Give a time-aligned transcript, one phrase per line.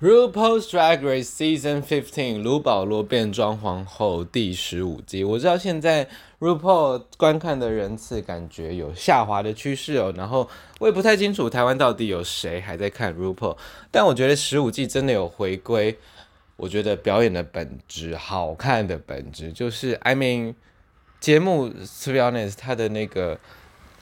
[0.00, 5.22] RuPaul's Drag Race Season Fifteen，卢保罗变装皇后第十五季。
[5.22, 13.58] 我知道现在 RuPaul 观看的人次感觉有下滑的趋势哦，然后我也不太清楚台湾到底有谁还在看 RuPaul，
[13.90, 15.98] 但我觉得十五季真的有回归。
[16.56, 20.54] 我觉得表演的本质，好看的本质，就是 I mean
[21.20, 23.38] 节目，to be honest，它的那个。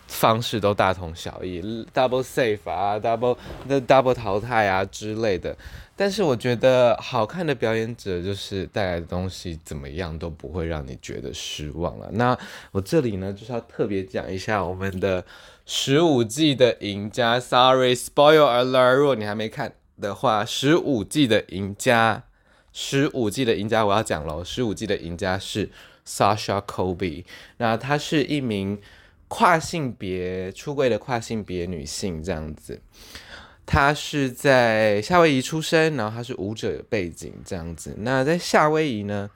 [0.09, 1.61] 方式都大同小异
[1.95, 3.37] ，double safe 啊，double
[3.69, 5.57] 的 double 淘汰啊之类的。
[5.95, 12.09] 但是我觉得好看的表演者就是带来的东西怎么样都不会让你觉得失望了。
[12.13, 12.37] 那
[12.73, 15.25] 我这里呢就是要特别讲一下我们的
[15.67, 22.23] 十五季的赢家，Sorry spoil alert，如果你还没看的话，十五季的赢家，
[22.73, 25.69] 十五季的赢家我要讲喽，十五季的赢家是
[26.07, 27.25] Sasha Colby，
[27.59, 28.81] 那她是一名。
[29.29, 32.81] 跨性别出柜的跨性别女性这样子，
[33.67, 37.95] 她是在夏威夷出生，然后她是舞者背景这样子。
[37.99, 39.31] 那在夏威夷呢，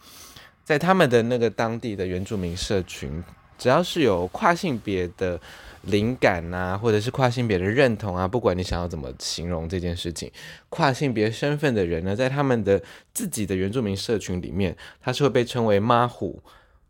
[0.65, 3.23] 在他们的那个当地的原住民社群，
[3.59, 5.39] 只要是有跨性别的
[5.83, 10.33] 灵感啊，或者是跨性别的认同啊，不管你想要怎么形容这件事情，
[10.71, 16.43] 跨性别身份的人呢，在他们的自己的原住民社群里面，他是会被称为妈虎。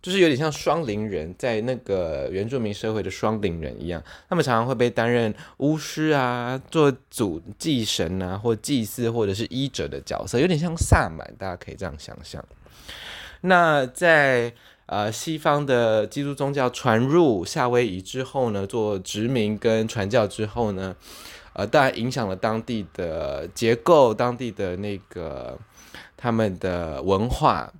[0.02, 12.44] 就是有点像双灵人，在那个原住民社会的双灵人一样，他们常常会被担任巫师啊，做主祭神啊，或祭祀，或者是医者的角色，有点像萨满，大家可以这样想象。
[13.42, 14.52] 那在
[14.86, 20.96] 呃西方的基督宗教传入夏威夷之后呢，做殖民跟传教之后呢，
[21.52, 25.56] 呃，当然影响了当地的结构，当地的那个
[26.16, 27.72] 他们的文化。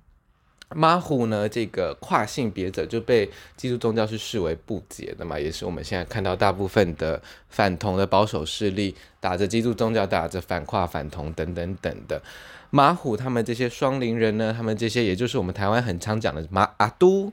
[0.75, 12.21] 马虎呢，这个跨性别者就被基督宗教是视为不洁的嘛，也是我们现在看到大部分的反同的保守势力打着基督宗教，打着反跨反同等等等的。
[12.69, 17.31] 马虎他们这些双灵人呢，他们这些也就是我们台湾很常讲的马阿都，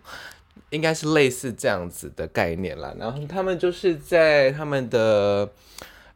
[0.69, 2.95] 应该是类似这样子的概念啦。
[2.99, 5.49] 然后他们就是在他们的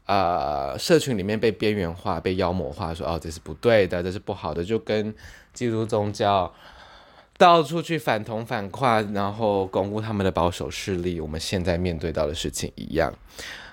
[0.04, 5.15] 呃社群里面被边缘化、被妖魔化，说哦，这是不对的，这是不好的，就跟
[5.54, 6.53] 基督宗教。
[7.37, 11.21] 到处去反同反跨，然后巩固他们的保守势力。
[11.21, 13.12] 我们现在面对到的事情一样。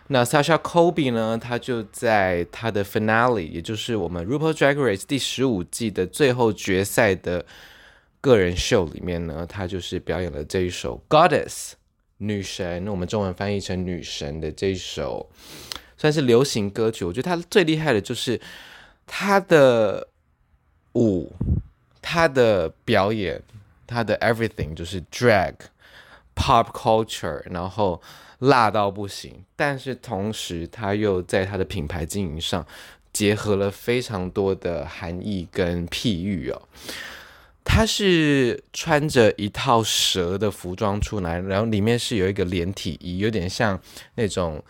[0.08, 1.38] 那 Sasha Colby 呢？
[1.38, 7.46] 他就在他的 Finale，也就是我们 RuPaul Drag Race 第十五季的最后决赛的
[8.20, 11.74] 个人秀里面呢，他就是表演了这一首 Goddess
[12.18, 15.30] 女神，我们中文翻译成女神的这一首，
[15.96, 17.06] 算是流行歌曲。
[17.06, 18.42] 我觉得他最厉害的就是
[19.06, 20.10] 他的
[20.96, 21.32] 舞。
[22.02, 23.42] 他的表演，
[23.86, 25.54] 他的 everything 就是 drag
[26.36, 28.02] pop culture，然后
[28.40, 29.44] 辣到不行。
[29.56, 32.66] 但是同时，他又在他的品牌经营上
[33.14, 36.62] 结合了非常多的含义跟譬喻哦。
[37.64, 43.80] 他是穿着一套蛇的服装出来，然后里面是有一个连体衣，有点像
[44.16, 44.62] 那种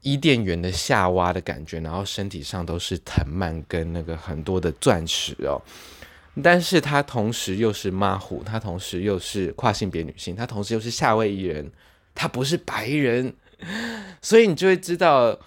[0.00, 5.60] 伊甸园的夏娃的感觉，然后身体上都是藤蔓跟那个很多的钻石哦。
[6.42, 11.70] 但是她同时又是马虎，她同时又是跨性别女性，她同时又是夏威夷人，
[12.14, 13.34] 她不是白人，
[14.22, 15.38] 所以你就会知道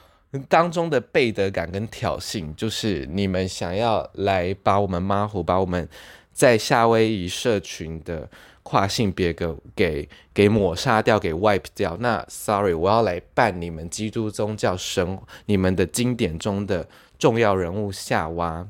[0.48, 5.88] 当中的背德感跟挑衅，就是你们想要来把我们马虎，把我们
[6.32, 8.30] 在夏威夷社群的
[8.64, 11.98] 跨性别给给给抹杀掉，给 wipe 掉。
[12.00, 16.88] 那 sorry，我要来办你们基督宗教神，你们的经典中的
[17.20, 18.68] 重要人物夏娃。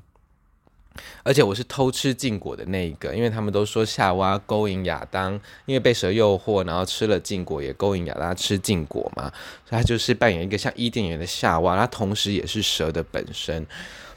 [1.23, 5.33] 而且我是偷吃禁果的那一个，因为他们都说夏娃勾引亚当，
[5.65, 9.31] 因为被蛇诱惑，然后吃了禁果，也勾引亚当吃禁果嘛。
[9.67, 13.65] 所以他就是扮演一个像伊甸园的夏娃，他同时也是蛇的本身，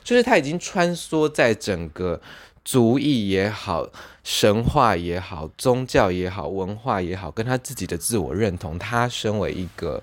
[0.03, 2.21] 就是他已经穿梭在整个
[2.65, 3.89] 族裔也好、
[4.25, 10.03] 神话也好、宗教也好、文化也好，跟他自己的自我认同，他身为一个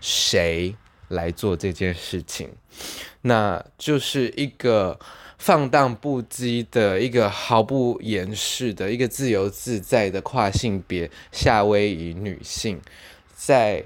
[0.00, 0.74] 谁
[1.08, 2.50] 来做这件事情，
[3.22, 4.98] 那就是一个。
[5.40, 12.78] 放荡不羁的一个毫不掩饰的一个自由自在的跨性别夏威夷女性，
[13.34, 13.82] 在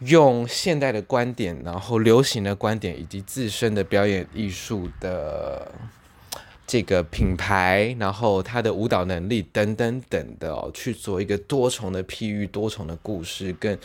[0.00, 5.72] 用现代的观点，然后流行的观点，以及自身的表演艺术的
[6.66, 13.78] 这个品牌，然后她的舞蹈能力等等等的哦，去做一个多重的譬喻、多重的故事，跟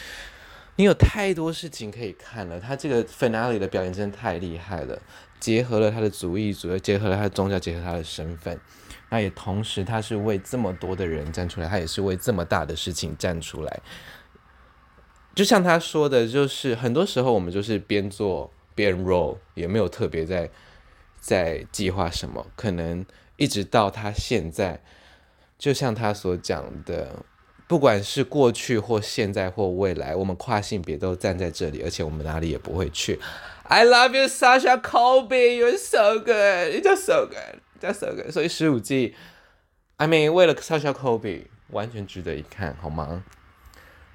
[0.77, 2.60] 你有太多事情可以看了。
[2.60, 5.01] 他这个 finale 的表演真的太厉害了。
[5.39, 8.60] 结合了他的族裔，主要结合了他的宗教，结合他的身份，
[9.10, 13.81] 那也同时他是为这么多的人站出来，他也是为这么大的事情站出来。
[15.36, 20.50] 就像他说的，就是很多时候我们就是边做边 roll，也没有特别在
[21.19, 23.06] 在计划什么，可能
[23.36, 24.81] 一直到他现在，
[25.60, 27.24] 就像他所讲的，
[27.68, 33.20] 不管是过去或现在或未来，我们跨性别都站在这里，而且我们哪里也不会去。
[33.64, 38.30] I love you, Sasha Colby, you're so good, you're just so good, just so good。
[38.32, 39.16] 所以十五季
[39.98, 43.24] ，I mean，为了 Sasha Colby，完全值得一看，好吗？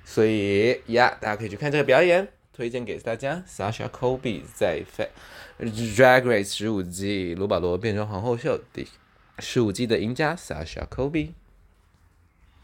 [0.04, 3.42] 所以呀，大家可以去看这个表演，推荐给大家。
[3.48, 4.82] Sasha Colby 在
[5.58, 8.86] 《Drag Race》十五季卢保罗变装皇后秀第
[9.40, 11.30] 十五季的赢家，Sasha Colby。